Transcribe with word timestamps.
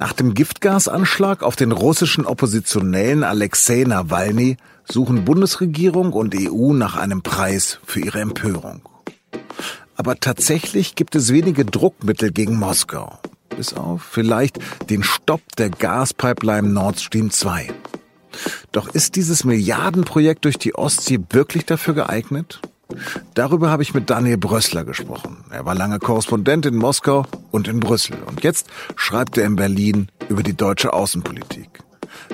Nach 0.00 0.14
dem 0.14 0.32
Giftgasanschlag 0.32 1.42
auf 1.42 1.56
den 1.56 1.72
russischen 1.72 2.24
Oppositionellen 2.24 3.22
Alexei 3.22 3.84
Nawalny 3.86 4.56
suchen 4.90 5.26
Bundesregierung 5.26 6.14
und 6.14 6.34
EU 6.34 6.72
nach 6.72 6.96
einem 6.96 7.20
Preis 7.20 7.80
für 7.84 8.00
ihre 8.00 8.20
Empörung. 8.20 8.80
Aber 9.96 10.18
tatsächlich 10.18 10.94
gibt 10.94 11.16
es 11.16 11.34
wenige 11.34 11.66
Druckmittel 11.66 12.32
gegen 12.32 12.56
Moskau. 12.56 13.18
Bis 13.54 13.74
auf 13.74 14.02
vielleicht 14.02 14.58
den 14.88 15.02
Stopp 15.02 15.42
der 15.58 15.68
Gaspipeline 15.68 16.70
Nord 16.70 16.98
Stream 16.98 17.30
2. 17.30 17.68
Doch 18.72 18.88
ist 18.88 19.16
dieses 19.16 19.44
Milliardenprojekt 19.44 20.46
durch 20.46 20.56
die 20.56 20.74
Ostsee 20.74 21.20
wirklich 21.28 21.66
dafür 21.66 21.92
geeignet? 21.92 22.62
Darüber 23.34 23.70
habe 23.70 23.82
ich 23.82 23.94
mit 23.94 24.10
Daniel 24.10 24.36
Brössler 24.36 24.84
gesprochen. 24.84 25.44
Er 25.50 25.64
war 25.64 25.74
lange 25.74 25.98
Korrespondent 25.98 26.66
in 26.66 26.76
Moskau 26.76 27.26
und 27.50 27.68
in 27.68 27.80
Brüssel. 27.80 28.16
Und 28.26 28.42
jetzt 28.44 28.68
schreibt 28.96 29.38
er 29.38 29.46
in 29.46 29.56
Berlin 29.56 30.08
über 30.28 30.42
die 30.42 30.56
deutsche 30.56 30.92
Außenpolitik. 30.92 31.68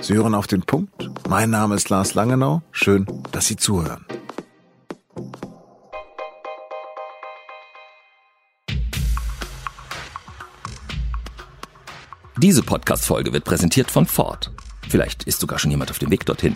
Sie 0.00 0.14
hören 0.14 0.34
auf 0.34 0.46
den 0.46 0.62
Punkt. 0.62 1.10
Mein 1.28 1.50
Name 1.50 1.74
ist 1.74 1.88
Lars 1.88 2.14
Langenau. 2.14 2.62
Schön, 2.70 3.06
dass 3.32 3.46
Sie 3.46 3.56
zuhören. 3.56 4.04
Diese 12.38 12.62
Podcast-Folge 12.62 13.32
wird 13.32 13.44
präsentiert 13.44 13.90
von 13.90 14.04
Ford. 14.04 14.50
Vielleicht 14.88 15.24
ist 15.24 15.40
sogar 15.40 15.58
schon 15.58 15.70
jemand 15.70 15.90
auf 15.90 15.98
dem 15.98 16.10
Weg 16.10 16.26
dorthin. 16.26 16.54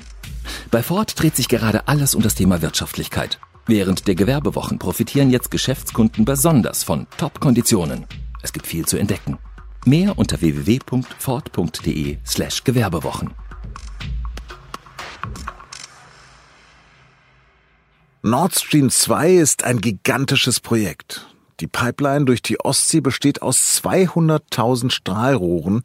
Bei 0.70 0.82
Ford 0.82 1.18
dreht 1.18 1.36
sich 1.36 1.48
gerade 1.48 1.88
alles 1.88 2.14
um 2.14 2.22
das 2.22 2.34
Thema 2.34 2.60
Wirtschaftlichkeit. 2.60 3.40
Während 3.70 4.08
der 4.08 4.16
Gewerbewochen 4.16 4.80
profitieren 4.80 5.30
jetzt 5.30 5.52
Geschäftskunden 5.52 6.24
besonders 6.24 6.82
von 6.82 7.06
Top-Konditionen. 7.18 8.04
Es 8.42 8.52
gibt 8.52 8.66
viel 8.66 8.84
zu 8.84 8.96
entdecken. 8.96 9.38
Mehr 9.86 10.18
unter 10.18 10.40
www.ford.de 10.40 12.18
slash 12.26 12.64
Gewerbewochen. 12.64 13.30
Nord 18.22 18.58
Stream 18.58 18.90
2 18.90 19.34
ist 19.34 19.62
ein 19.62 19.80
gigantisches 19.80 20.58
Projekt. 20.58 21.28
Die 21.60 21.68
Pipeline 21.68 22.24
durch 22.24 22.42
die 22.42 22.58
Ostsee 22.58 23.00
besteht 23.00 23.40
aus 23.40 23.80
200.000 23.84 24.90
Strahlrohren 24.90 25.82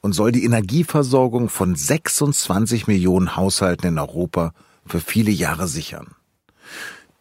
und 0.00 0.12
soll 0.12 0.32
die 0.32 0.42
Energieversorgung 0.42 1.50
von 1.50 1.76
26 1.76 2.88
Millionen 2.88 3.36
Haushalten 3.36 3.86
in 3.86 3.98
Europa 4.00 4.54
für 4.84 4.98
viele 4.98 5.30
Jahre 5.30 5.68
sichern. 5.68 6.16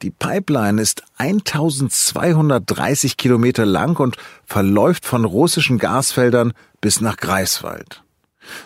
Die 0.03 0.11
Pipeline 0.11 0.79
ist 0.79 1.03
1230 1.17 3.17
Kilometer 3.17 3.65
lang 3.65 3.99
und 3.99 4.15
verläuft 4.45 5.05
von 5.05 5.25
russischen 5.25 5.79
Gasfeldern 5.79 6.53
bis 6.81 7.01
nach 7.01 7.17
Greifswald. 7.17 8.03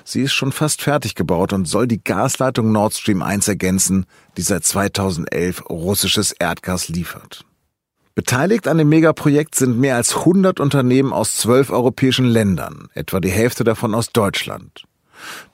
Sie 0.03 0.21
ist 0.21 0.33
schon 0.33 0.51
fast 0.51 0.81
fertig 0.81 1.15
gebaut 1.15 1.53
und 1.53 1.67
soll 1.67 1.87
die 1.87 2.03
Gasleitung 2.03 2.71
Nord 2.71 2.93
Stream 2.93 3.21
1 3.21 3.47
ergänzen, 3.47 4.05
die 4.37 4.41
seit 4.41 4.65
2011 4.65 5.69
russisches 5.69 6.33
Erdgas 6.33 6.89
liefert. 6.89 7.45
Beteiligt 8.13 8.67
an 8.67 8.77
dem 8.77 8.89
Megaprojekt 8.89 9.55
sind 9.55 9.79
mehr 9.79 9.95
als 9.95 10.17
100 10.17 10.59
Unternehmen 10.59 11.13
aus 11.13 11.37
zwölf 11.37 11.69
europäischen 11.69 12.25
Ländern, 12.25 12.89
etwa 12.93 13.21
die 13.21 13.31
Hälfte 13.31 13.63
davon 13.63 13.95
aus 13.95 14.09
Deutschland. 14.09 14.83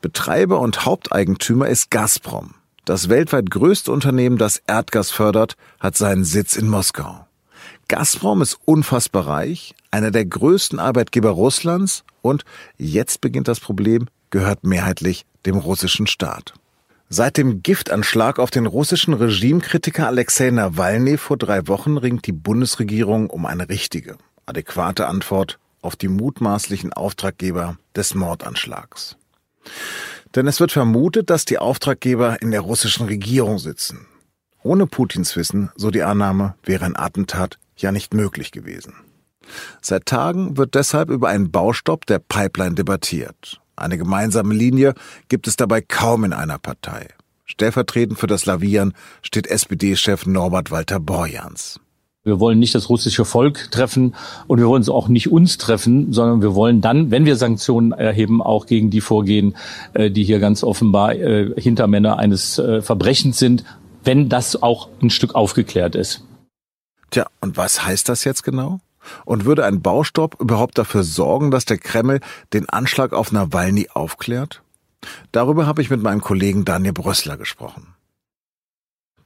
Betreiber 0.01 0.59
und 0.59 0.85
Haupteigentümer 0.85 1.67
ist 1.67 1.91
Gazprom. 1.91 2.55
Das 2.87 3.09
weltweit 3.09 3.51
größte 3.51 3.91
Unternehmen, 3.91 4.37
das 4.37 4.61
Erdgas 4.65 5.11
fördert, 5.11 5.57
hat 5.77 5.97
seinen 5.97 6.23
Sitz 6.23 6.55
in 6.55 6.69
Moskau. 6.69 7.27
Gazprom 7.89 8.41
ist 8.41 8.59
unfassbar 8.63 9.27
reich, 9.27 9.75
einer 9.91 10.09
der 10.09 10.23
größten 10.23 10.79
Arbeitgeber 10.79 11.31
Russlands 11.31 12.05
und 12.21 12.45
jetzt 12.77 13.19
beginnt 13.19 13.49
das 13.49 13.59
Problem, 13.59 14.07
gehört 14.29 14.63
mehrheitlich 14.63 15.25
dem 15.45 15.57
russischen 15.57 16.07
Staat. 16.07 16.53
Seit 17.09 17.35
dem 17.35 17.61
Giftanschlag 17.61 18.39
auf 18.39 18.51
den 18.51 18.65
russischen 18.65 19.13
Regimekritiker 19.13 20.07
Alexei 20.07 20.49
Nawalny 20.49 21.17
vor 21.17 21.35
drei 21.35 21.67
Wochen 21.67 21.97
ringt 21.97 22.25
die 22.25 22.31
Bundesregierung 22.31 23.29
um 23.29 23.45
eine 23.45 23.67
richtige, 23.67 24.15
adäquate 24.45 25.07
Antwort 25.07 25.59
auf 25.81 25.97
die 25.97 26.07
mutmaßlichen 26.07 26.93
Auftraggeber 26.93 27.75
des 27.97 28.15
Mordanschlags. 28.15 29.17
Denn 30.35 30.47
es 30.47 30.59
wird 30.59 30.71
vermutet, 30.71 31.29
dass 31.29 31.45
die 31.45 31.59
Auftraggeber 31.59 32.41
in 32.41 32.51
der 32.51 32.61
russischen 32.61 33.07
Regierung 33.07 33.59
sitzen. 33.59 34.07
Ohne 34.63 34.87
Putins 34.87 35.35
Wissen, 35.35 35.71
so 35.75 35.91
die 35.91 36.03
Annahme, 36.03 36.55
wäre 36.63 36.85
ein 36.85 36.97
Attentat 36.97 37.57
ja 37.77 37.91
nicht 37.91 38.13
möglich 38.13 38.51
gewesen. 38.51 38.93
Seit 39.81 40.05
Tagen 40.05 40.57
wird 40.57 40.75
deshalb 40.75 41.09
über 41.09 41.29
einen 41.29 41.51
Baustopp 41.51 42.05
der 42.05 42.19
Pipeline 42.19 42.75
debattiert. 42.75 43.61
Eine 43.75 43.97
gemeinsame 43.97 44.53
Linie 44.53 44.93
gibt 45.29 45.47
es 45.47 45.55
dabei 45.55 45.81
kaum 45.81 46.23
in 46.23 46.33
einer 46.33 46.57
Partei. 46.57 47.07
Stellvertretend 47.45 48.19
für 48.19 48.27
das 48.27 48.45
Lavieren 48.45 48.93
steht 49.21 49.47
SPD-Chef 49.47 50.25
Norbert 50.25 50.69
Walter 50.69 50.99
Borjans. 50.99 51.79
Wir 52.27 52.41
wollen 52.41 52.59
nicht 52.59 52.75
das 52.75 52.89
russische 52.89 53.23
Volk 53.23 53.71
treffen 53.71 54.13
und 54.47 54.59
wir 54.59 54.67
wollen 54.67 54.81
es 54.81 54.89
auch 54.89 55.07
nicht 55.07 55.31
uns 55.31 55.57
treffen, 55.57 56.11
sondern 56.11 56.41
wir 56.41 56.55
wollen 56.55 56.81
dann, 56.81 57.09
wenn 57.09 57.23
wir 57.23 57.37
Sanktionen 57.37 57.93
erheben, 57.93 58.41
auch 58.41 58.65
gegen 58.65 58.89
die 58.89 58.99
vorgehen, 58.99 59.55
äh, 59.93 60.11
die 60.11 60.25
hier 60.25 60.39
ganz 60.39 60.61
offenbar 60.61 61.15
äh, 61.15 61.53
Hintermänner 61.55 62.19
eines 62.19 62.59
äh, 62.59 62.81
Verbrechens 62.81 63.39
sind, 63.39 63.63
wenn 64.03 64.27
das 64.27 64.61
auch 64.61 64.89
ein 65.01 65.09
Stück 65.09 65.35
aufgeklärt 65.35 65.95
ist. 65.95 66.25
Tja, 67.11 67.27
und 67.39 67.55
was 67.55 67.85
heißt 67.85 68.09
das 68.09 68.25
jetzt 68.25 68.43
genau? 68.43 68.81
Und 69.23 69.45
würde 69.45 69.63
ein 69.63 69.81
Baustopp 69.81 70.35
überhaupt 70.41 70.77
dafür 70.77 71.03
sorgen, 71.03 71.49
dass 71.49 71.63
der 71.63 71.77
Kreml 71.77 72.19
den 72.51 72.67
Anschlag 72.67 73.13
auf 73.13 73.31
Nawalny 73.31 73.87
aufklärt? 73.93 74.63
Darüber 75.31 75.65
habe 75.65 75.81
ich 75.81 75.89
mit 75.89 76.03
meinem 76.03 76.19
Kollegen 76.19 76.65
Daniel 76.65 76.91
Brössler 76.91 77.37
gesprochen. 77.37 77.93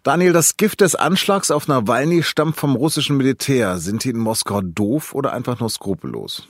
Daniel, 0.04 0.34
das 0.34 0.58
Gift 0.58 0.82
des 0.82 0.96
Anschlags 0.96 1.52
auf 1.52 1.68
Nawalny 1.68 2.24
stammt 2.24 2.56
vom 2.56 2.76
russischen 2.76 3.18
Militär. 3.18 3.78
Sind 3.78 4.04
die 4.04 4.10
in 4.10 4.18
Moskau 4.18 4.62
doof 4.62 5.14
oder 5.14 5.32
einfach 5.32 5.60
nur 5.60 5.70
skrupellos? 5.70 6.48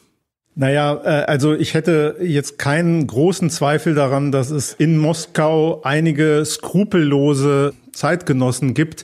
Naja, 0.56 1.02
äh, 1.04 1.26
also 1.26 1.54
ich 1.54 1.74
hätte 1.74 2.18
jetzt 2.22 2.60
keinen 2.60 3.08
großen 3.08 3.50
Zweifel 3.50 3.94
daran, 3.94 4.32
dass 4.32 4.52
es 4.52 4.74
in 4.74 4.98
Moskau 4.98 5.82
einige 5.84 6.44
skrupellose 6.46 7.74
Zeitgenossen 7.94 8.74
gibt. 8.74 9.04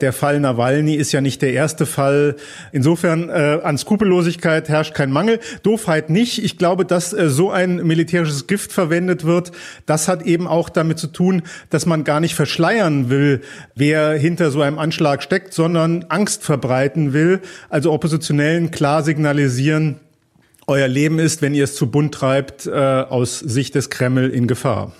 Der 0.00 0.12
Fall 0.12 0.40
Nawalny 0.40 0.94
ist 0.94 1.12
ja 1.12 1.20
nicht 1.20 1.42
der 1.42 1.52
erste 1.52 1.86
Fall. 1.86 2.36
Insofern 2.72 3.28
äh, 3.28 3.60
an 3.62 3.78
Skrupellosigkeit 3.78 4.68
herrscht 4.68 4.94
kein 4.94 5.10
Mangel. 5.10 5.40
Doofheit 5.62 6.10
nicht. 6.10 6.42
Ich 6.44 6.58
glaube, 6.58 6.84
dass 6.84 7.12
äh, 7.12 7.28
so 7.28 7.50
ein 7.50 7.76
militärisches 7.86 8.46
Gift 8.46 8.72
verwendet 8.72 9.24
wird, 9.24 9.52
das 9.86 10.08
hat 10.08 10.22
eben 10.22 10.46
auch 10.46 10.68
damit 10.68 10.98
zu 10.98 11.08
tun, 11.08 11.42
dass 11.70 11.86
man 11.86 12.04
gar 12.04 12.20
nicht 12.20 12.34
verschleiern 12.34 13.10
will, 13.10 13.40
wer 13.74 14.12
hinter 14.12 14.50
so 14.50 14.62
einem 14.62 14.78
Anschlag 14.78 15.22
steckt, 15.22 15.52
sondern 15.52 16.04
Angst 16.08 16.44
verbreiten 16.44 17.12
will. 17.12 17.40
Also 17.68 17.92
Oppositionellen 17.92 18.70
klar 18.70 19.02
signalisieren, 19.02 20.00
euer 20.66 20.88
Leben 20.88 21.18
ist, 21.18 21.40
wenn 21.40 21.54
ihr 21.54 21.64
es 21.64 21.74
zu 21.74 21.90
bunt 21.90 22.14
treibt, 22.14 22.66
äh, 22.66 22.70
aus 22.70 23.38
Sicht 23.38 23.74
des 23.74 23.88
Kreml 23.88 24.28
in 24.28 24.46
Gefahr. 24.46 24.92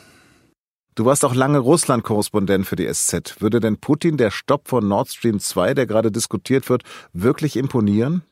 Du 0.99 1.05
warst 1.05 1.25
auch 1.25 1.37
lange 1.37 1.61
Russland-Korrespondent 1.61 2.67
für 2.67 2.75
die 2.75 2.93
SZ. 2.93 3.41
Würde 3.41 3.61
denn 3.61 3.77
Putin 3.77 4.17
der 4.17 4.33
Stopp 4.33 4.67
von 4.67 4.89
Nord 4.89 5.09
Stream 5.09 5.39
2, 5.39 5.75
der 5.75 5.87
gerade 5.87 6.11
diskutiert 6.11 6.69
wird, 6.69 6.83
wirklich 7.13 7.55
imponieren? 7.55 8.25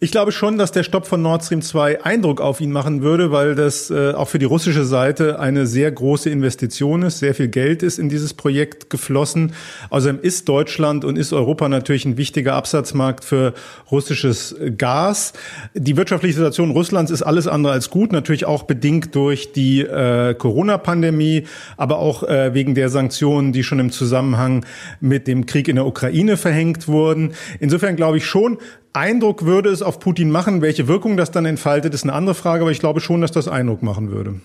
Ich 0.00 0.12
glaube 0.12 0.30
schon, 0.30 0.58
dass 0.58 0.70
der 0.70 0.84
Stopp 0.84 1.08
von 1.08 1.22
Nord 1.22 1.44
Stream 1.44 1.60
2 1.60 2.04
Eindruck 2.04 2.40
auf 2.40 2.60
ihn 2.60 2.70
machen 2.70 3.02
würde, 3.02 3.32
weil 3.32 3.56
das 3.56 3.90
äh, 3.90 4.12
auch 4.12 4.28
für 4.28 4.38
die 4.38 4.44
russische 4.44 4.84
Seite 4.84 5.40
eine 5.40 5.66
sehr 5.66 5.90
große 5.90 6.30
Investition 6.30 7.02
ist. 7.02 7.18
Sehr 7.18 7.34
viel 7.34 7.48
Geld 7.48 7.82
ist 7.82 7.98
in 7.98 8.08
dieses 8.08 8.32
Projekt 8.32 8.90
geflossen. 8.90 9.54
Außerdem 9.90 10.20
ist 10.22 10.48
Deutschland 10.48 11.04
und 11.04 11.18
ist 11.18 11.32
Europa 11.32 11.68
natürlich 11.68 12.04
ein 12.04 12.16
wichtiger 12.16 12.54
Absatzmarkt 12.54 13.24
für 13.24 13.54
russisches 13.90 14.54
Gas. 14.76 15.32
Die 15.74 15.96
wirtschaftliche 15.96 16.36
Situation 16.36 16.70
Russlands 16.70 17.10
ist 17.10 17.22
alles 17.22 17.48
andere 17.48 17.72
als 17.72 17.90
gut, 17.90 18.12
natürlich 18.12 18.44
auch 18.44 18.62
bedingt 18.62 19.16
durch 19.16 19.52
die 19.52 19.80
äh, 19.80 20.32
Corona-Pandemie, 20.34 21.48
aber 21.76 21.98
auch 21.98 22.22
äh, 22.22 22.54
wegen 22.54 22.76
der 22.76 22.88
Sanktionen, 22.88 23.52
die 23.52 23.64
schon 23.64 23.80
im 23.80 23.90
Zusammenhang 23.90 24.64
mit 25.00 25.26
dem 25.26 25.44
Krieg 25.46 25.66
in 25.66 25.74
der 25.74 25.86
Ukraine 25.86 26.36
verhängt 26.36 26.86
wurden. 26.86 27.32
Insofern 27.58 27.96
glaube 27.96 28.18
ich 28.18 28.26
schon, 28.26 28.58
Eindruck 28.92 29.44
würde 29.44 29.70
es 29.70 29.82
auf 29.82 30.00
Putin 30.00 30.30
machen. 30.30 30.62
Welche 30.62 30.88
Wirkung 30.88 31.16
das 31.16 31.30
dann 31.30 31.46
entfaltet, 31.46 31.94
ist 31.94 32.04
eine 32.04 32.12
andere 32.12 32.34
Frage, 32.34 32.62
aber 32.62 32.70
ich 32.70 32.80
glaube 32.80 33.00
schon, 33.00 33.20
dass 33.20 33.32
das 33.32 33.48
Eindruck 33.48 33.82
machen 33.82 34.10
würde. 34.10 34.40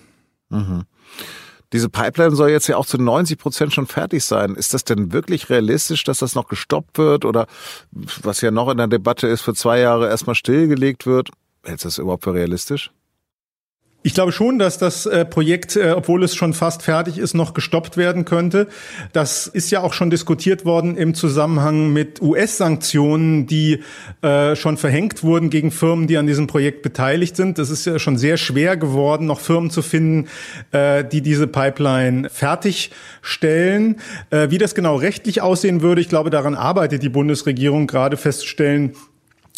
Mhm. 0.50 0.84
Diese 1.72 1.88
Pipeline 1.88 2.36
soll 2.36 2.50
jetzt 2.50 2.68
ja 2.68 2.76
auch 2.76 2.86
zu 2.86 2.98
90 2.98 3.36
Prozent 3.36 3.72
schon 3.74 3.86
fertig 3.86 4.24
sein. 4.24 4.54
Ist 4.54 4.74
das 4.74 4.84
denn 4.84 5.12
wirklich 5.12 5.50
realistisch, 5.50 6.04
dass 6.04 6.18
das 6.18 6.36
noch 6.36 6.46
gestoppt 6.46 6.98
wird 6.98 7.24
oder 7.24 7.46
was 7.90 8.40
ja 8.42 8.52
noch 8.52 8.68
in 8.68 8.76
der 8.76 8.86
Debatte 8.86 9.26
ist, 9.26 9.40
für 9.40 9.54
zwei 9.54 9.80
Jahre 9.80 10.08
erstmal 10.08 10.36
stillgelegt 10.36 11.04
wird? 11.04 11.30
Hältst 11.64 11.84
du 11.84 11.88
das 11.88 11.98
überhaupt 11.98 12.24
für 12.24 12.34
realistisch? 12.34 12.92
Ich 14.06 14.12
glaube 14.12 14.32
schon, 14.32 14.58
dass 14.58 14.76
das 14.76 15.06
äh, 15.06 15.24
Projekt, 15.24 15.76
äh, 15.76 15.92
obwohl 15.96 16.22
es 16.24 16.34
schon 16.34 16.52
fast 16.52 16.82
fertig 16.82 17.16
ist, 17.16 17.32
noch 17.32 17.54
gestoppt 17.54 17.96
werden 17.96 18.26
könnte. 18.26 18.68
Das 19.14 19.46
ist 19.46 19.70
ja 19.70 19.80
auch 19.80 19.94
schon 19.94 20.10
diskutiert 20.10 20.66
worden 20.66 20.98
im 20.98 21.14
Zusammenhang 21.14 21.90
mit 21.90 22.20
US-Sanktionen, 22.20 23.46
die 23.46 23.82
äh, 24.20 24.56
schon 24.56 24.76
verhängt 24.76 25.22
wurden 25.22 25.48
gegen 25.48 25.70
Firmen, 25.70 26.06
die 26.06 26.18
an 26.18 26.26
diesem 26.26 26.46
Projekt 26.46 26.82
beteiligt 26.82 27.34
sind. 27.34 27.56
Das 27.56 27.70
ist 27.70 27.86
ja 27.86 27.98
schon 27.98 28.18
sehr 28.18 28.36
schwer 28.36 28.76
geworden, 28.76 29.24
noch 29.24 29.40
Firmen 29.40 29.70
zu 29.70 29.80
finden, 29.80 30.28
die 30.74 31.20
diese 31.22 31.46
Pipeline 31.46 32.28
fertigstellen. 32.28 33.96
Wie 34.30 34.58
das 34.58 34.74
genau 34.74 34.96
rechtlich 34.96 35.40
aussehen 35.40 35.80
würde, 35.80 36.00
ich 36.00 36.08
glaube, 36.08 36.30
daran 36.30 36.54
arbeitet 36.54 37.02
die 37.02 37.08
Bundesregierung 37.08 37.86
gerade 37.86 38.16
festzustellen, 38.16 38.94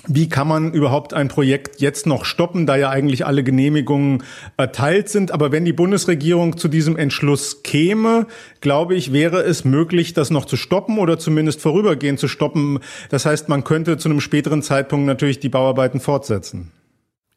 wie 0.09 0.29
kann 0.29 0.49
man 0.49 0.73
überhaupt 0.73 1.15
ein 1.15 1.29
Projekt 1.29 1.81
jetzt 1.81 2.07
noch 2.07 2.25
stoppen, 2.25 2.67
da 2.67 2.77
ja 2.77 2.91
eigentlich 2.91 3.27
alle 3.27 3.43
Genehmigungen 3.43 4.23
erteilt 4.57 5.09
sind. 5.09 5.33
Aber 5.33 5.53
wenn 5.53 5.65
die 5.65 5.73
Bundesregierung 5.73 6.57
zu 6.57 6.69
diesem 6.69 6.97
Entschluss 6.97 7.63
käme, 7.63 8.27
glaube 8.61 8.95
ich, 8.95 9.13
wäre 9.13 9.43
es 9.43 9.65
möglich, 9.65 10.15
das 10.15 10.31
noch 10.31 10.45
zu 10.45 10.57
stoppen 10.57 10.99
oder 10.99 11.19
zumindest 11.19 11.61
vorübergehend 11.61 12.19
zu 12.19 12.29
stoppen. 12.29 12.81
Das 13.11 13.27
heißt, 13.27 13.49
man 13.49 13.65
könnte 13.65 13.99
zu 13.99 14.09
einem 14.09 14.21
späteren 14.21 14.63
Zeitpunkt 14.63 15.07
natürlich 15.07 15.41
die 15.41 15.49
Bauarbeiten 15.49 16.01
fortsetzen. 16.01 16.73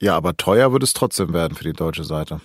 Ja, 0.01 0.15
aber 0.15 0.37
teuer 0.37 0.71
würde 0.71 0.85
es 0.85 0.93
trotzdem 0.93 1.33
werden 1.33 1.55
für 1.55 1.65
die 1.65 1.73
deutsche 1.73 2.03
Seite. 2.03 2.39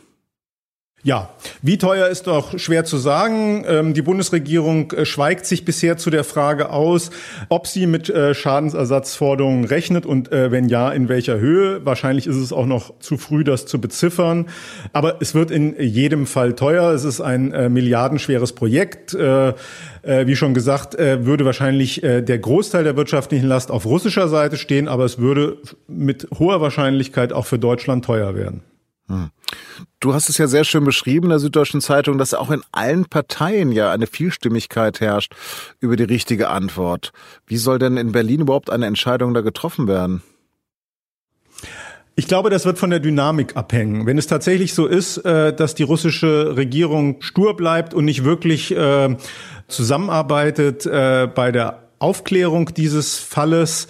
Ja, 1.06 1.28
wie 1.60 1.76
teuer 1.76 2.08
ist 2.08 2.28
doch 2.28 2.58
schwer 2.58 2.86
zu 2.86 2.96
sagen. 2.96 3.62
Ähm, 3.68 3.92
die 3.92 4.00
Bundesregierung 4.00 4.90
äh, 4.92 5.04
schweigt 5.04 5.44
sich 5.44 5.66
bisher 5.66 5.98
zu 5.98 6.08
der 6.08 6.24
Frage 6.24 6.70
aus, 6.70 7.10
ob 7.50 7.66
sie 7.66 7.86
mit 7.86 8.08
äh, 8.08 8.32
Schadensersatzforderungen 8.32 9.66
rechnet 9.66 10.06
und 10.06 10.32
äh, 10.32 10.50
wenn 10.50 10.70
ja, 10.70 10.90
in 10.90 11.10
welcher 11.10 11.38
Höhe. 11.38 11.84
Wahrscheinlich 11.84 12.26
ist 12.26 12.36
es 12.36 12.54
auch 12.54 12.64
noch 12.64 12.98
zu 13.00 13.18
früh, 13.18 13.44
das 13.44 13.66
zu 13.66 13.82
beziffern. 13.82 14.46
Aber 14.94 15.18
es 15.20 15.34
wird 15.34 15.50
in 15.50 15.78
jedem 15.78 16.26
Fall 16.26 16.54
teuer. 16.54 16.90
Es 16.92 17.04
ist 17.04 17.20
ein 17.20 17.72
milliardenschweres 17.72 18.52
Projekt. 18.52 19.14
Wie 19.14 20.36
schon 20.36 20.54
gesagt, 20.54 20.96
würde 20.98 21.44
wahrscheinlich 21.44 22.00
der 22.02 22.38
Großteil 22.38 22.84
der 22.84 22.96
wirtschaftlichen 22.96 23.46
Last 23.46 23.70
auf 23.70 23.84
russischer 23.84 24.28
Seite 24.28 24.56
stehen, 24.56 24.88
aber 24.88 25.04
es 25.04 25.18
würde 25.18 25.58
mit 25.86 26.28
hoher 26.38 26.60
Wahrscheinlichkeit 26.60 27.32
auch 27.32 27.46
für 27.46 27.58
Deutschland 27.58 28.04
teuer 28.04 28.34
werden. 28.34 28.62
Hm. 29.08 29.30
Du 30.00 30.14
hast 30.14 30.28
es 30.28 30.38
ja 30.38 30.46
sehr 30.46 30.64
schön 30.64 30.84
beschrieben 30.84 31.26
in 31.26 31.30
der 31.30 31.38
Süddeutschen 31.38 31.80
Zeitung, 31.80 32.18
dass 32.18 32.34
auch 32.34 32.50
in 32.50 32.62
allen 32.72 33.04
Parteien 33.04 33.72
ja 33.72 33.92
eine 33.92 34.06
Vielstimmigkeit 34.06 35.00
herrscht 35.00 35.34
über 35.80 35.96
die 35.96 36.04
richtige 36.04 36.48
Antwort. 36.48 37.12
Wie 37.46 37.56
soll 37.56 37.78
denn 37.78 37.96
in 37.96 38.12
Berlin 38.12 38.40
überhaupt 38.40 38.70
eine 38.70 38.86
Entscheidung 38.86 39.34
da 39.34 39.40
getroffen 39.42 39.88
werden? 39.88 40.22
Ich 42.16 42.28
glaube, 42.28 42.48
das 42.48 42.64
wird 42.64 42.78
von 42.78 42.90
der 42.90 43.00
Dynamik 43.00 43.56
abhängen. 43.56 44.06
Wenn 44.06 44.18
es 44.18 44.28
tatsächlich 44.28 44.72
so 44.72 44.86
ist, 44.86 45.18
äh, 45.18 45.52
dass 45.52 45.74
die 45.74 45.82
russische 45.82 46.56
Regierung 46.56 47.20
stur 47.20 47.56
bleibt 47.56 47.92
und 47.92 48.04
nicht 48.04 48.24
wirklich 48.24 48.74
äh, 48.74 49.16
zusammenarbeitet 49.66 50.86
äh, 50.86 51.28
bei 51.32 51.50
der 51.50 51.88
Aufklärung 51.98 52.72
dieses 52.74 53.18
Falles, 53.18 53.88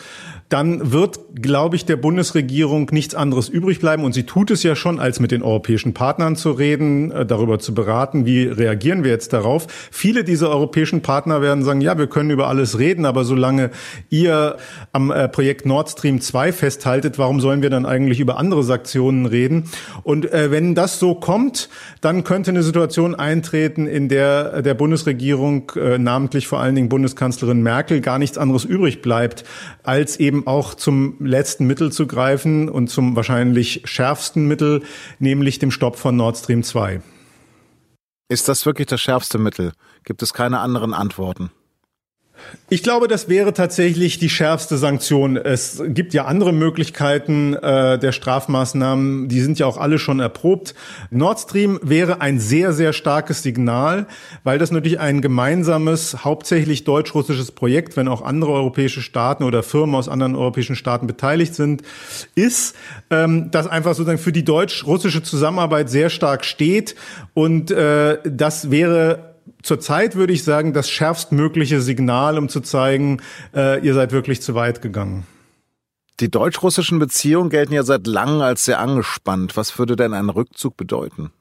dann 0.54 0.92
wird, 0.92 1.18
glaube 1.34 1.74
ich, 1.74 1.84
der 1.84 1.96
Bundesregierung 1.96 2.88
nichts 2.92 3.16
anderes 3.16 3.48
übrig 3.48 3.80
bleiben. 3.80 4.04
Und 4.04 4.12
sie 4.12 4.22
tut 4.22 4.52
es 4.52 4.62
ja 4.62 4.76
schon, 4.76 5.00
als 5.00 5.18
mit 5.18 5.32
den 5.32 5.42
europäischen 5.42 5.94
Partnern 5.94 6.36
zu 6.36 6.52
reden, 6.52 7.10
äh, 7.10 7.26
darüber 7.26 7.58
zu 7.58 7.74
beraten, 7.74 8.24
wie 8.24 8.44
reagieren 8.44 9.02
wir 9.02 9.10
jetzt 9.10 9.32
darauf. 9.32 9.66
Viele 9.90 10.22
dieser 10.22 10.50
europäischen 10.50 11.02
Partner 11.02 11.42
werden 11.42 11.64
sagen, 11.64 11.80
ja, 11.80 11.98
wir 11.98 12.06
können 12.06 12.30
über 12.30 12.46
alles 12.46 12.78
reden, 12.78 13.04
aber 13.04 13.24
solange 13.24 13.72
ihr 14.10 14.56
am 14.92 15.10
äh, 15.10 15.28
Projekt 15.28 15.66
Nord 15.66 15.90
Stream 15.90 16.20
2 16.20 16.52
festhaltet, 16.52 17.18
warum 17.18 17.40
sollen 17.40 17.60
wir 17.60 17.70
dann 17.70 17.84
eigentlich 17.84 18.20
über 18.20 18.38
andere 18.38 18.62
Sanktionen 18.62 19.26
reden? 19.26 19.64
Und 20.04 20.32
äh, 20.32 20.52
wenn 20.52 20.76
das 20.76 21.00
so 21.00 21.16
kommt, 21.16 21.68
dann 22.00 22.22
könnte 22.22 22.52
eine 22.52 22.62
Situation 22.62 23.16
eintreten, 23.16 23.88
in 23.88 24.08
der 24.08 24.62
der 24.62 24.74
Bundesregierung, 24.74 25.72
namentlich 25.98 26.46
vor 26.46 26.60
allen 26.60 26.74
Dingen 26.74 26.88
Bundeskanzlerin 26.88 27.62
Merkel, 27.62 28.00
gar 28.00 28.18
nichts 28.18 28.38
anderes 28.38 28.64
übrig 28.64 29.02
bleibt, 29.02 29.44
als 29.82 30.18
eben 30.20 30.43
auch 30.46 30.74
zum 30.74 31.16
letzten 31.20 31.66
Mittel 31.66 31.92
zu 31.92 32.06
greifen 32.06 32.68
und 32.68 32.88
zum 32.88 33.16
wahrscheinlich 33.16 33.82
schärfsten 33.84 34.46
Mittel, 34.46 34.82
nämlich 35.18 35.58
dem 35.58 35.70
Stopp 35.70 35.96
von 35.96 36.16
Nord 36.16 36.36
Stream 36.36 36.62
2. 36.62 37.00
Ist 38.28 38.48
das 38.48 38.66
wirklich 38.66 38.86
das 38.86 39.00
schärfste 39.00 39.38
Mittel? 39.38 39.72
Gibt 40.04 40.22
es 40.22 40.32
keine 40.32 40.60
anderen 40.60 40.94
Antworten? 40.94 41.50
Ich 42.70 42.82
glaube, 42.82 43.08
das 43.08 43.28
wäre 43.28 43.52
tatsächlich 43.52 44.18
die 44.18 44.30
schärfste 44.30 44.78
Sanktion. 44.78 45.36
Es 45.36 45.82
gibt 45.86 46.14
ja 46.14 46.24
andere 46.24 46.52
Möglichkeiten 46.52 47.54
äh, 47.54 47.98
der 47.98 48.12
Strafmaßnahmen, 48.12 49.28
die 49.28 49.40
sind 49.40 49.58
ja 49.58 49.66
auch 49.66 49.76
alle 49.76 49.98
schon 49.98 50.18
erprobt. 50.18 50.74
Nord 51.10 51.40
Stream 51.40 51.78
wäre 51.82 52.20
ein 52.20 52.38
sehr, 52.38 52.72
sehr 52.72 52.92
starkes 52.92 53.42
Signal, 53.42 54.06
weil 54.44 54.58
das 54.58 54.70
natürlich 54.70 54.98
ein 54.98 55.20
gemeinsames, 55.20 56.24
hauptsächlich 56.24 56.84
deutsch-russisches 56.84 57.52
Projekt, 57.52 57.96
wenn 57.96 58.08
auch 58.08 58.22
andere 58.22 58.52
europäische 58.52 59.02
Staaten 59.02 59.44
oder 59.44 59.62
Firmen 59.62 59.94
aus 59.94 60.08
anderen 60.08 60.34
europäischen 60.34 60.76
Staaten 60.76 61.06
beteiligt 61.06 61.54
sind, 61.54 61.82
ist, 62.34 62.74
ähm, 63.10 63.50
das 63.50 63.66
einfach 63.66 63.94
sozusagen 63.94 64.18
für 64.18 64.32
die 64.32 64.44
deutsch-russische 64.44 65.22
Zusammenarbeit 65.22 65.90
sehr 65.90 66.08
stark 66.08 66.44
steht. 66.44 66.94
Und 67.34 67.70
äh, 67.70 68.18
das 68.24 68.70
wäre 68.70 69.33
zurzeit 69.62 70.16
würde 70.16 70.32
ich 70.32 70.44
sagen, 70.44 70.72
das 70.72 70.90
schärfstmögliche 70.90 71.80
Signal, 71.80 72.38
um 72.38 72.48
zu 72.48 72.60
zeigen, 72.60 73.20
äh, 73.54 73.84
ihr 73.84 73.94
seid 73.94 74.12
wirklich 74.12 74.42
zu 74.42 74.54
weit 74.54 74.82
gegangen. 74.82 75.26
Die 76.20 76.30
deutsch-russischen 76.30 76.98
Beziehungen 76.98 77.50
gelten 77.50 77.72
ja 77.72 77.82
seit 77.82 78.06
langem 78.06 78.40
als 78.40 78.64
sehr 78.64 78.78
angespannt. 78.78 79.56
Was 79.56 79.78
würde 79.78 79.96
denn 79.96 80.14
ein 80.14 80.28
Rückzug 80.28 80.76
bedeuten? 80.76 81.32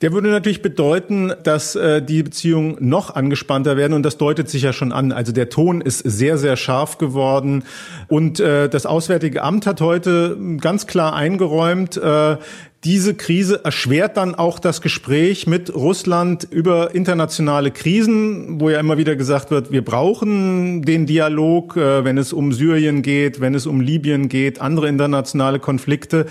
Der 0.00 0.12
würde 0.12 0.28
natürlich 0.28 0.60
bedeuten, 0.60 1.32
dass 1.44 1.76
äh, 1.76 2.02
die 2.02 2.24
Beziehungen 2.24 2.76
noch 2.80 3.14
angespannter 3.14 3.76
werden 3.76 3.92
und 3.92 4.02
das 4.02 4.18
deutet 4.18 4.48
sich 4.48 4.62
ja 4.62 4.72
schon 4.72 4.92
an. 4.92 5.12
Also 5.12 5.32
der 5.32 5.50
Ton 5.50 5.80
ist 5.80 6.00
sehr, 6.00 6.36
sehr 6.36 6.56
scharf 6.56 6.98
geworden 6.98 7.62
und 8.08 8.40
äh, 8.40 8.68
das 8.68 8.86
Auswärtige 8.86 9.42
Amt 9.42 9.66
hat 9.66 9.80
heute 9.80 10.36
ganz 10.60 10.88
klar 10.88 11.14
eingeräumt, 11.14 11.96
äh, 11.96 12.36
diese 12.84 13.14
Krise 13.14 13.64
erschwert 13.64 14.16
dann 14.16 14.34
auch 14.34 14.58
das 14.58 14.82
Gespräch 14.82 15.46
mit 15.46 15.74
Russland 15.74 16.44
über 16.44 16.94
internationale 16.94 17.70
Krisen, 17.70 18.60
wo 18.60 18.68
ja 18.68 18.78
immer 18.78 18.98
wieder 18.98 19.16
gesagt 19.16 19.50
wird, 19.50 19.72
wir 19.72 19.84
brauchen 19.84 20.82
den 20.82 21.06
Dialog, 21.06 21.76
äh, 21.76 22.04
wenn 22.04 22.18
es 22.18 22.32
um 22.32 22.52
Syrien 22.52 23.02
geht, 23.02 23.40
wenn 23.40 23.54
es 23.54 23.66
um 23.66 23.80
Libyen 23.80 24.28
geht, 24.28 24.60
andere 24.60 24.88
internationale 24.88 25.60
Konflikte. 25.60 26.26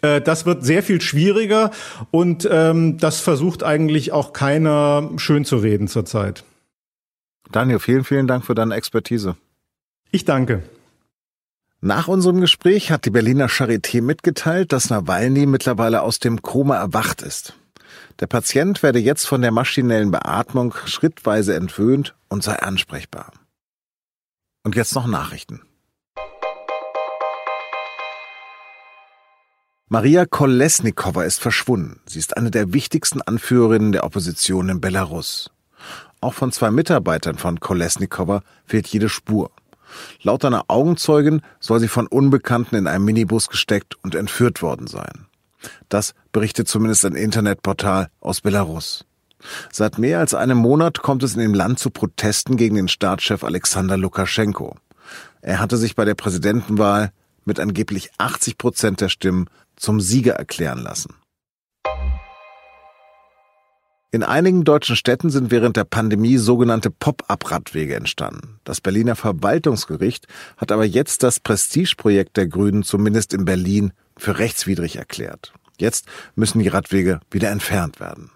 Äh, 0.00 0.20
das 0.20 0.44
wird 0.44 0.64
sehr 0.64 0.82
viel 0.82 1.00
schwieriger 1.00 1.70
und 2.10 2.48
ähm, 2.50 2.98
das 2.98 3.20
versucht 3.20 3.62
eigentlich 3.62 4.12
auch 4.12 4.32
keiner 4.32 5.10
schön 5.16 5.44
zu 5.44 5.56
reden 5.58 5.86
zurzeit. 5.86 6.44
Daniel, 7.52 7.78
vielen, 7.78 8.04
vielen 8.04 8.26
Dank 8.26 8.44
für 8.44 8.54
deine 8.54 8.74
Expertise. 8.74 9.36
Ich 10.10 10.24
danke. 10.24 10.62
Nach 11.84 12.06
unserem 12.06 12.40
Gespräch 12.40 12.92
hat 12.92 13.06
die 13.06 13.10
Berliner 13.10 13.48
Charité 13.48 14.02
mitgeteilt, 14.02 14.72
dass 14.72 14.88
Nawalny 14.88 15.46
mittlerweile 15.46 16.02
aus 16.02 16.20
dem 16.20 16.40
Koma 16.40 16.76
erwacht 16.76 17.22
ist. 17.22 17.54
Der 18.20 18.28
Patient 18.28 18.84
werde 18.84 19.00
jetzt 19.00 19.26
von 19.26 19.42
der 19.42 19.50
maschinellen 19.50 20.12
Beatmung 20.12 20.72
schrittweise 20.84 21.56
entwöhnt 21.56 22.14
und 22.28 22.44
sei 22.44 22.54
ansprechbar. 22.54 23.32
Und 24.62 24.76
jetzt 24.76 24.94
noch 24.94 25.08
Nachrichten. 25.08 25.62
Maria 29.88 30.24
Kolesnikova 30.24 31.24
ist 31.24 31.40
verschwunden. 31.40 32.00
Sie 32.06 32.20
ist 32.20 32.36
eine 32.36 32.52
der 32.52 32.72
wichtigsten 32.72 33.22
Anführerinnen 33.22 33.90
der 33.90 34.04
Opposition 34.04 34.68
in 34.68 34.80
Belarus. 34.80 35.50
Auch 36.20 36.34
von 36.34 36.52
zwei 36.52 36.70
Mitarbeitern 36.70 37.38
von 37.38 37.58
Kolesnikova 37.58 38.44
fehlt 38.66 38.86
jede 38.86 39.08
Spur. 39.08 39.50
Laut 40.22 40.44
einer 40.44 40.64
Augenzeugen 40.68 41.42
soll 41.60 41.80
sie 41.80 41.88
von 41.88 42.06
Unbekannten 42.06 42.76
in 42.76 42.86
einem 42.86 43.04
Minibus 43.04 43.48
gesteckt 43.48 43.96
und 44.02 44.14
entführt 44.14 44.62
worden 44.62 44.86
sein. 44.86 45.26
Das 45.88 46.14
berichtet 46.32 46.68
zumindest 46.68 47.04
ein 47.04 47.14
Internetportal 47.14 48.08
aus 48.20 48.40
Belarus. 48.40 49.04
Seit 49.70 49.98
mehr 49.98 50.20
als 50.20 50.34
einem 50.34 50.58
Monat 50.58 51.02
kommt 51.02 51.22
es 51.22 51.34
in 51.34 51.40
dem 51.40 51.54
Land 51.54 51.78
zu 51.78 51.90
Protesten 51.90 52.56
gegen 52.56 52.76
den 52.76 52.88
Staatschef 52.88 53.44
Alexander 53.44 53.96
Lukaschenko. 53.96 54.76
Er 55.40 55.58
hatte 55.58 55.76
sich 55.76 55.96
bei 55.96 56.04
der 56.04 56.14
Präsidentenwahl 56.14 57.10
mit 57.44 57.58
angeblich 57.58 58.10
80 58.18 58.56
Prozent 58.56 59.00
der 59.00 59.08
Stimmen 59.08 59.48
zum 59.76 60.00
Sieger 60.00 60.34
erklären 60.34 60.78
lassen. 60.78 61.14
In 64.14 64.22
einigen 64.22 64.64
deutschen 64.64 64.94
Städten 64.94 65.30
sind 65.30 65.50
während 65.50 65.78
der 65.78 65.84
Pandemie 65.84 66.36
sogenannte 66.36 66.90
Pop-up-Radwege 66.90 67.96
entstanden. 67.96 68.60
Das 68.62 68.82
Berliner 68.82 69.16
Verwaltungsgericht 69.16 70.26
hat 70.58 70.70
aber 70.70 70.84
jetzt 70.84 71.22
das 71.22 71.40
Prestigeprojekt 71.40 72.36
der 72.36 72.46
Grünen 72.46 72.82
zumindest 72.82 73.32
in 73.32 73.46
Berlin 73.46 73.94
für 74.18 74.38
rechtswidrig 74.38 74.96
erklärt. 74.96 75.54
Jetzt 75.78 76.04
müssen 76.34 76.58
die 76.58 76.68
Radwege 76.68 77.20
wieder 77.30 77.48
entfernt 77.48 78.00
werden. 78.00 78.30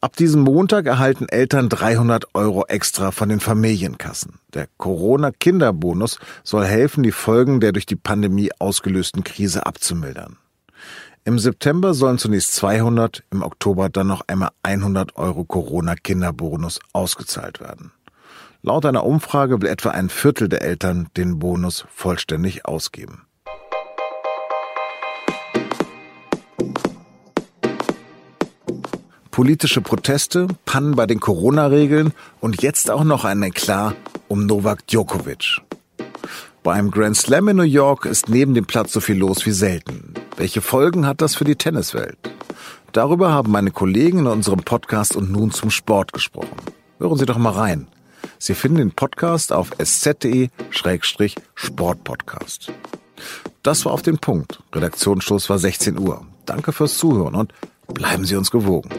Ab 0.00 0.16
diesem 0.16 0.40
Montag 0.40 0.86
erhalten 0.86 1.28
Eltern 1.28 1.68
300 1.68 2.34
Euro 2.34 2.66
extra 2.66 3.12
von 3.12 3.28
den 3.28 3.38
Familienkassen. 3.38 4.40
Der 4.52 4.66
Corona-Kinderbonus 4.78 6.18
soll 6.42 6.64
helfen, 6.64 7.04
die 7.04 7.12
Folgen 7.12 7.60
der 7.60 7.70
durch 7.70 7.86
die 7.86 7.94
Pandemie 7.94 8.50
ausgelösten 8.58 9.22
Krise 9.22 9.64
abzumildern. 9.64 10.38
Im 11.26 11.40
September 11.40 11.92
sollen 11.92 12.18
zunächst 12.18 12.54
200, 12.54 13.24
im 13.32 13.42
Oktober 13.42 13.88
dann 13.88 14.06
noch 14.06 14.22
einmal 14.28 14.50
100 14.62 15.16
Euro 15.16 15.42
Corona-Kinderbonus 15.42 16.78
ausgezahlt 16.92 17.58
werden. 17.58 17.90
Laut 18.62 18.86
einer 18.86 19.04
Umfrage 19.04 19.60
will 19.60 19.68
etwa 19.68 19.90
ein 19.90 20.08
Viertel 20.08 20.48
der 20.48 20.62
Eltern 20.62 21.08
den 21.16 21.40
Bonus 21.40 21.84
vollständig 21.92 22.64
ausgeben. 22.64 23.26
Politische 29.32 29.80
Proteste, 29.80 30.46
Pannen 30.64 30.94
bei 30.94 31.06
den 31.06 31.18
Corona-Regeln 31.18 32.12
und 32.38 32.62
jetzt 32.62 32.88
auch 32.88 33.02
noch 33.02 33.24
ein 33.24 33.42
Eklat 33.42 33.96
um 34.28 34.46
Novak 34.46 34.86
Djokovic. 34.86 35.60
Beim 36.62 36.92
Grand 36.92 37.16
Slam 37.16 37.48
in 37.48 37.56
New 37.56 37.64
York 37.64 38.06
ist 38.06 38.28
neben 38.28 38.54
dem 38.54 38.66
Platz 38.66 38.92
so 38.92 39.00
viel 39.00 39.18
los 39.18 39.44
wie 39.44 39.50
selten. 39.50 40.15
Welche 40.36 40.60
Folgen 40.60 41.06
hat 41.06 41.22
das 41.22 41.34
für 41.34 41.44
die 41.44 41.56
Tenniswelt? 41.56 42.18
Darüber 42.92 43.32
haben 43.32 43.50
meine 43.52 43.70
Kollegen 43.70 44.18
in 44.18 44.26
unserem 44.26 44.60
Podcast 44.60 45.16
und 45.16 45.32
nun 45.32 45.50
zum 45.50 45.70
Sport 45.70 46.12
gesprochen. 46.12 46.58
Hören 46.98 47.16
Sie 47.16 47.24
doch 47.24 47.38
mal 47.38 47.52
rein. 47.52 47.88
Sie 48.38 48.52
finden 48.54 48.76
den 48.78 48.92
Podcast 48.92 49.50
auf 49.50 49.70
sz.de-sportpodcast. 49.78 52.70
Das 53.62 53.86
war 53.86 53.92
auf 53.92 54.02
den 54.02 54.18
Punkt. 54.18 54.62
Redaktionsstoß 54.74 55.48
war 55.48 55.58
16 55.58 55.98
Uhr. 55.98 56.26
Danke 56.44 56.72
fürs 56.72 56.98
Zuhören 56.98 57.34
und 57.34 57.54
bleiben 57.88 58.26
Sie 58.26 58.36
uns 58.36 58.50
gewogen. 58.50 58.90